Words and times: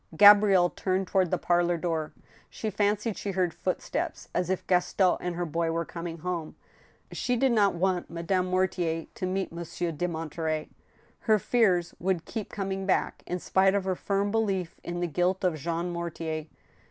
Gabrielle 0.17 0.71
turned 0.71 1.07
toward 1.07 1.29
the 1.29 1.37
parlor 1.37 1.77
door. 1.77 2.11
She 2.49 2.71
fancied 2.71 3.19
she 3.19 3.33
heard 3.33 3.53
footsteps, 3.53 4.29
as 4.33 4.49
if 4.49 4.65
Gaston 4.65 5.17
and 5.19 5.35
her 5.35 5.45
boy 5.45 5.69
were 5.71 5.85
coming 5.85 6.17
home. 6.17 6.55
She 7.11 7.35
did 7.35 7.51
not 7.51 7.75
want 7.75 8.09
Madame 8.09 8.47
Morticr 8.49 9.05
to 9.13 9.25
meet 9.27 9.53
Monsieur 9.53 9.91
de 9.91 10.07
Monterey. 10.07 10.69
Her 11.19 11.37
10 11.37 11.37
146 11.37 11.39
THE 11.39 11.39
STEEL 11.39 11.59
HAMMER. 11.59 11.67
fears 11.67 11.95
would 11.99 12.25
keep 12.25 12.49
coming 12.49 12.85
back, 12.87 13.21
in 13.27 13.37
spite 13.39 13.75
of 13.75 13.83
her 13.83 13.95
firm 13.95 14.31
belief 14.31 14.79
in 14.83 15.01
the 15.01 15.05
guilt 15.07 15.43
of 15.43 15.53
Jean 15.55 15.91
Mortier. 15.91 16.47